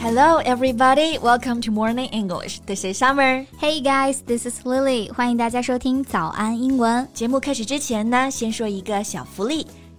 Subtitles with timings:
[0.00, 1.18] Hello, everybody.
[1.18, 2.60] Welcome to Morning English.
[2.66, 3.46] This is Summer.
[3.58, 5.12] Hey guys, this is Lily.
[5.12, 7.08] 欢迎大家收听早安英文。
[7.12, 9.66] 节目开始之前呢，先说一个小福利。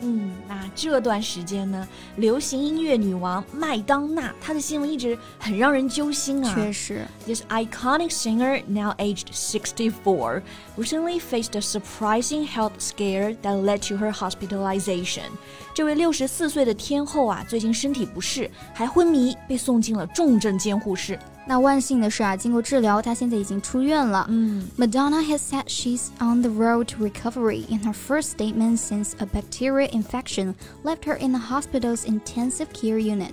[0.00, 6.54] 嗯，那这段时间呢，流行音乐女王麦当娜，她的新闻一直很让人揪心啊。
[6.54, 10.42] 确实，This iconic singer, now aged 64,
[10.76, 15.30] recently faced a surprising health scare that led to her hospitalization.
[15.72, 21.18] 这位六十四岁的天后啊，最近身体不适，还昏迷，被送进了重症监护室。
[21.45, 24.27] 那万幸的是啊，经过治疗，她现在已经出院了。
[24.29, 29.89] 嗯，Madonna has said she's on the road to recovery in her first statement since a bacterial
[29.89, 30.53] infection
[30.83, 33.31] left her in the hospital's intensive care unit。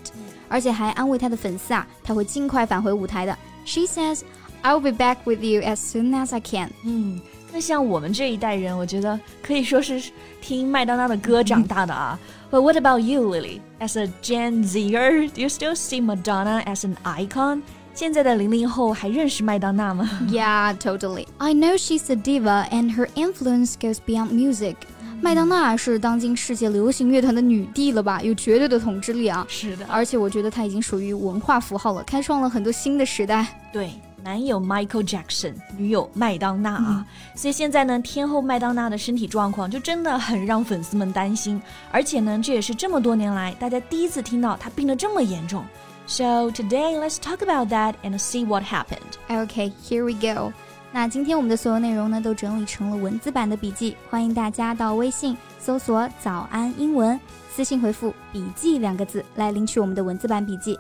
[0.49, 3.37] 而且还安慰她的粉丝啊，她会尽快返回舞台的。
[3.67, 4.21] She says,
[4.63, 7.21] "I'll be back with you as soon as I can." 嗯，
[7.53, 10.03] 那像我们这一代人，我觉得可以说是
[10.41, 12.19] 听麦当娜的歌长大的啊。
[12.51, 13.61] But what about you, Lily?
[13.79, 17.63] As a Gen Zer, do you still see Madonna as an icon?
[17.94, 21.28] 现在的零零后还认识麦当娜吗？Yeah, totally.
[21.38, 24.76] I know she's a diva, and her influence goes beyond music.
[25.22, 28.20] 麦当娜是当今世界流行乐团的女帝了吧？
[28.22, 29.46] 有绝对的统治力啊！
[29.48, 33.46] 是的，而且我觉得她已经属于文化符号了，开创了很多新的时代。
[33.72, 33.92] 对，
[34.24, 37.06] 男友 Michael Jackson，女友麦当娜啊。
[37.36, 41.62] 所以现在呢，天后麦当娜的身体状况就真的很让粉丝们担心。
[41.92, 45.64] 而且呢，这也是这么多年来大家第一次听到她病得这么严重。
[46.11, 49.19] So today let's talk about that and see what happened.
[49.29, 50.53] Okay, here we go.
[50.93, 57.19] 那今天我们的所有内容呢，都整理成了文字版的笔记，欢迎大家到微信搜索“早安英文”，
[57.51, 60.79] 私信回复“笔记”两个字来领取我们的文字版笔记。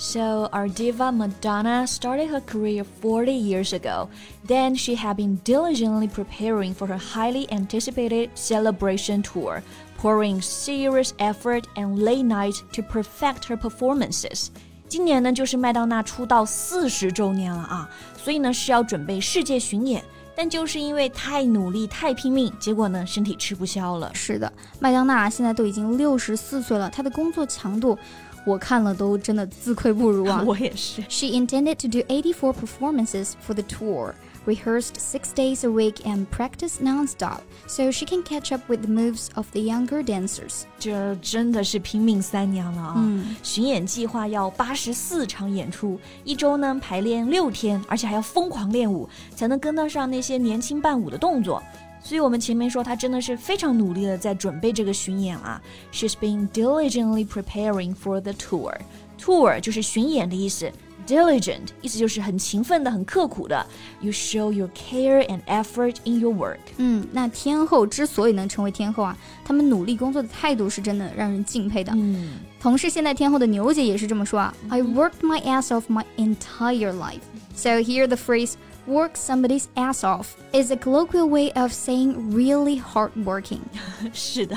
[0.00, 4.08] So, our diva Madonna started her career 40 years ago.
[4.46, 9.60] Then, she had been diligently preparing for her highly anticipated celebration tour,
[10.00, 14.50] pouring serious effort and late nights to perfect her performances.
[14.88, 20.04] 今年呢，就是麦当娜出道四十周年了啊，所以呢是要准备世界巡演。
[20.36, 24.08] 但就是因为太努力、太拼命，结果呢，身体吃不消了。
[24.14, 27.98] 是的，麦当娜现在都已经六十四岁了，她的工作强度。
[28.44, 30.42] 我 看了都真的自愧不如啊！
[30.46, 31.02] 我也是。
[31.08, 34.14] She intended to do 84 performances for the tour,
[34.46, 38.88] rehearsed six days a week and practiced nonstop, so she can catch up with the
[38.88, 40.62] moves of the younger dancers.
[40.78, 42.94] 这真的是拼命三娘了啊！
[42.96, 51.62] 嗯，巡演计划要八十四场演出，一周呢排练六天，而且还要疯狂练舞，才能跟得上那些年轻伴舞的动作。
[52.02, 55.60] 所以我们前面说，她真的是非常努力的在准备这个巡演啊。
[55.92, 58.76] She's been diligently preparing for the tour.
[59.20, 60.70] Tour 就是巡演的意思。
[61.06, 63.66] Diligent 意思就是很勤奋的、很刻苦的。
[64.02, 66.58] You show your care and effort in your work.
[66.76, 71.92] 嗯，那天后之所以能成为天后啊，他们努力工作的态度是真的让人敬佩的。
[71.96, 74.54] 嗯，同是现在天后的牛姐也是这么说啊。
[74.68, 77.22] I worked my ass off my entire life.
[77.56, 78.52] So here the phrase
[78.86, 83.60] work somebody's ass off is a colloquial way of saying really hardworking.
[84.14, 84.56] 是的，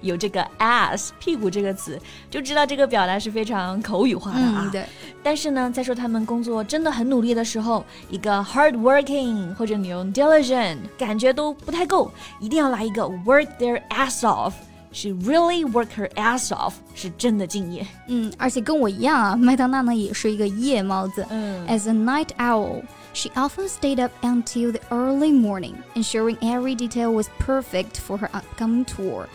[0.00, 4.62] 有这个 ass 屁股这个词，就知道这个表达是非常口语化的啊。
[4.64, 4.84] 嗯、对。
[5.22, 12.10] 但是呢，在说他们工作真的很努力的时候，一个 hardworking 或者你用 diligent 感觉都不太够，
[12.40, 14.52] 一定要来一个 work their ass off。
[14.92, 17.86] She really worked her ass off，是真的敬业。
[18.08, 21.26] 嗯，而且跟我一样啊，麦当娜呢也是一个夜猫子。
[21.28, 27.96] 嗯，As a night owl。She often stayed up until the early morning, ensuring every detail was perfect
[28.06, 29.26] for her upcoming tour.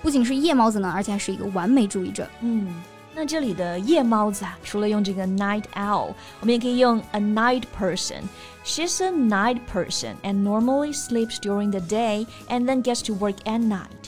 [0.00, 2.26] 不仅是夜猫子呢，而且还是一个完美主义者。
[2.40, 2.66] 嗯，
[3.14, 8.22] 那这里的夜猫子啊，除了用这个 night owl，我们也可以用 a night person.
[8.64, 13.36] She's a night person and normally sleeps during the day and then gets to work
[13.44, 13.99] at night.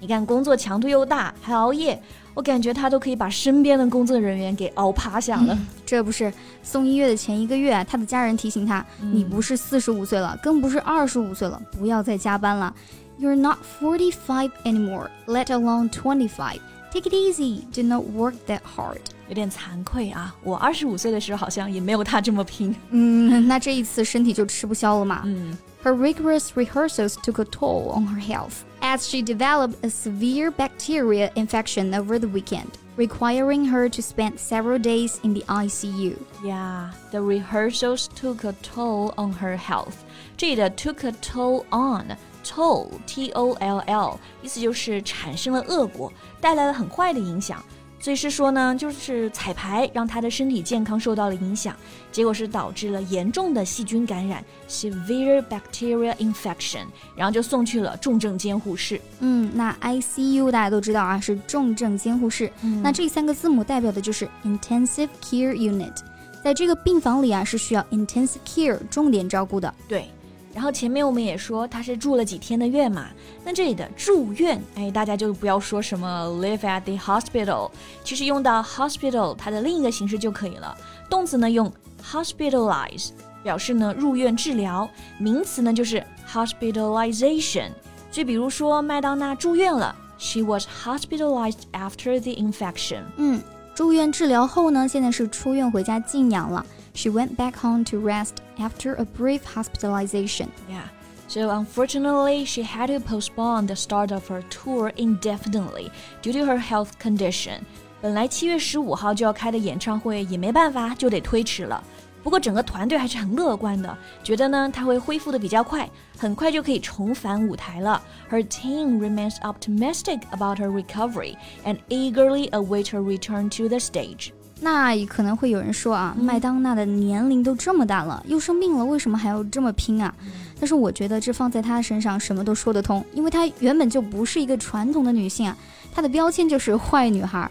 [0.00, 2.00] 你看，工作强度又大，还熬夜，
[2.32, 5.52] 我感觉他都可以把身边的工作人员给熬趴下了。
[5.52, 6.32] 嗯、这不是
[6.62, 12.74] 送医院的前一个月，他的家人提醒他：“嗯、你不是四十五岁了，更不是二十五岁了，不要再加班了。
[13.20, 16.60] You're not forty-five anymore, let alone twenty-five.
[16.90, 17.64] Take it easy.
[17.70, 22.74] Do not work that hard.” 有点惭愧啊，我二十五岁的时候好像也没有他这么拼。
[22.88, 25.22] 嗯，那这一次身体就吃不消了嘛。
[25.26, 25.56] 嗯。
[25.83, 31.93] Her rigorous rehearsals took a toll on her health as she developed a severe bacterial infection
[31.93, 36.17] over the weekend, requiring her to spend several days in the ICU.
[36.43, 40.05] Yeah, the rehearsals took a toll on her health.
[40.37, 47.63] 这里的 took a toll on。toll t o l l，意思就是产生了恶果，带来了很坏的影响。
[48.00, 51.76] 所以是说呢，就是彩排让他的身体健康受到了影响，
[52.10, 58.98] 结果是导致了严重的细菌感染 （severe bacterial infection），然后就送去了重症监护室。
[59.20, 62.50] 嗯，那 ICU 大家都知道啊，是重症监护室。
[62.82, 65.94] 那这三个字母代表的就是 intensive care unit，
[66.42, 69.72] 在这个病房里啊，是需要 intensive care 重点照顾的。
[69.86, 70.08] 对。
[70.52, 73.06] 然后前面我们也说他是住了几天的院嘛，
[73.44, 77.70] 那这里的住院，哎，大家就不要说什么 live at the hospital，
[78.02, 80.76] 其实用到 hospital 它的另一个形式就可以了。
[81.08, 83.10] 动词呢用 hospitalize
[83.42, 84.88] 表示呢入院治疗，
[85.18, 87.70] 名词呢就是 hospitalization。
[88.10, 93.02] 就比如说麦当娜住院了，she was hospitalized after the infection。
[93.16, 93.40] 嗯，
[93.72, 96.66] 住院治疗后呢，现在是出院回家静养了。
[96.99, 100.49] she went back home to rest after a brief hospitalization.
[100.69, 100.87] Yeah.
[101.27, 105.91] So unfortunately, she had to postpone the start of her tour indefinitely
[106.21, 107.61] due to her health condition.
[108.01, 111.83] 本来七月十五号就要开的演唱会也没办法，就得推迟了。
[112.23, 118.01] 不过整个团队还是很乐观的，觉得呢她会恢复的比较快，很快就可以重返舞台了。
[118.29, 124.31] Her team remains optimistic about her recovery and eagerly await her return to the stage.
[124.60, 130.14] 那可能会有人说啊，麦当娜的年龄都这么大了，又生病了，为什么还要这么拼啊？
[130.58, 135.56] 但是我觉得这放在她身上什么都说得通，因为她原本就不是一个传统的女性啊，
[135.94, 137.50] 她的标签就是坏女孩，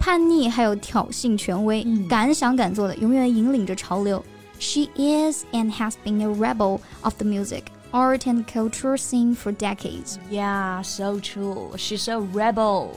[0.00, 4.24] 叛逆还有挑衅权威，敢想敢做的，永远引领着潮流。
[4.58, 7.62] She is and has been a rebel of the music.
[7.92, 10.16] Art and culture scene for decades.
[10.28, 11.70] Yeah, so true.
[11.76, 12.88] She's a rebel.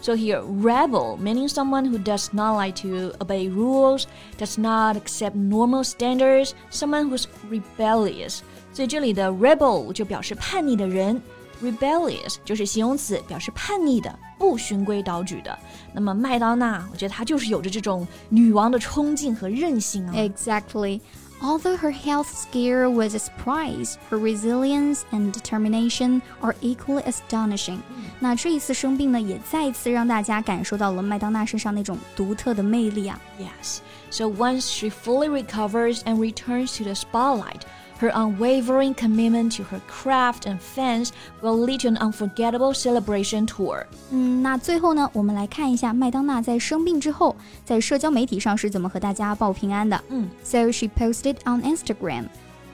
[0.00, 4.06] So here, rebel meaning someone who does not like to obey rules,
[4.36, 8.42] does not accept normal standards, someone who's rebellious.
[8.72, 11.22] 所以这里的 rebel 就表示叛逆的人
[11.62, 15.58] ，rebellious 就是形容词，表示叛逆的、不循规蹈矩的。
[15.92, 20.14] 那么麦当娜，我觉得她就是有着这种女王的冲劲和韧性啊。
[20.16, 21.00] Exactly.
[21.40, 27.78] Although her health scare was a surprise, her resilience and determination are equally astonishing.
[28.20, 33.20] 那这一次生病呢，也再一次让大家感受到了麦当娜身上那种独特的魅力啊。
[33.40, 33.78] Yes,
[34.08, 37.62] so once she fully recovers and returns to the spotlight.
[38.00, 43.84] Her unwavering commitment to her craft and fans will lead to an unforgettable celebration tour.
[44.10, 50.02] 嗯，那最后呢，我们来看一下麦当娜在生病之后，在社交媒体上是怎么和大家报平安的。
[50.08, 52.24] 嗯，So she posted on Instagram.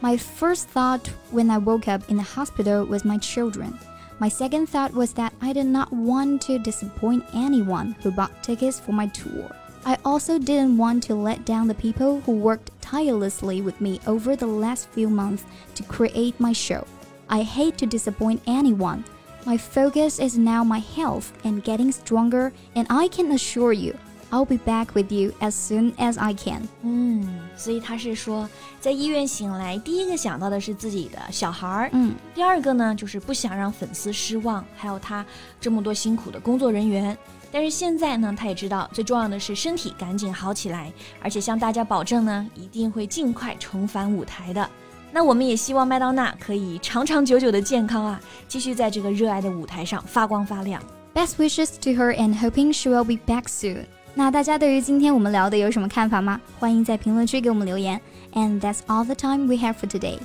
[0.00, 3.74] My first thought when I woke up in the hospital was my children.
[4.18, 8.80] My second thought was that I did not want to disappoint anyone who bought tickets
[8.80, 9.54] for my tour.
[9.85, 14.35] I also didn't want to let down the people who worked tirelessly with me over
[14.35, 15.43] the last few months
[15.75, 16.87] to create my show.
[17.29, 19.03] I hate to disappoint anyone.
[19.45, 23.97] My focus is now my health and getting stronger, and I can assure you
[24.33, 26.63] I'll be back with you as soon as I can.
[26.81, 27.23] 嗯，
[27.55, 28.49] 所以他是说，
[28.81, 35.23] 在医院醒来，第一个想到的是自己的小孩儿，嗯，第二个呢就是不想让粉丝失望，还有他
[35.61, 37.15] 这么多辛苦的工作人员。
[37.51, 40.91] 但是现在呢，他也知道最重要的是身体赶紧好起来，
[41.21, 44.67] 而且向大家保证呢，一定会尽快重返舞台的。
[45.11, 50.81] 那我们也希望麦当娜可以长长久久的健康啊，继续在这个热爱的舞台上发光发亮。
[51.13, 53.85] Best wishes to her and hoping she will be back soon.
[54.15, 56.39] 那大家对于今天我们聊的有什么看法吗？
[56.59, 57.99] 欢迎在评论区给我们留言。
[58.33, 60.19] And that's all the time we have for today。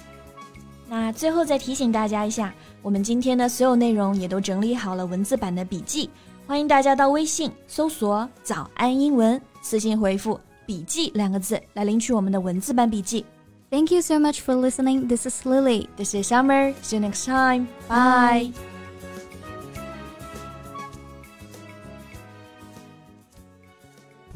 [0.88, 6.08] 那最后再提醒大家一下，我们今天的所有内容也都整理好了文字版的笔记，
[6.46, 13.24] 欢迎大家到微信搜索“早安英文”，私信回复“笔记”两个字来领取我们的文字版笔记。
[13.70, 15.08] Thank you so much for listening.
[15.08, 15.88] This is Lily.
[15.96, 16.72] This is Summer.
[16.82, 17.66] See you next time.
[17.86, 18.77] Bye.